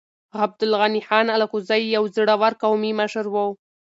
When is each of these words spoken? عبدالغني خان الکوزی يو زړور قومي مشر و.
عبدالغني 0.43 0.99
خان 1.07 1.27
الکوزی 1.35 1.83
يو 1.95 2.03
زړور 2.15 2.53
قومي 2.63 2.91
مشر 3.01 3.25
و. 3.29 3.35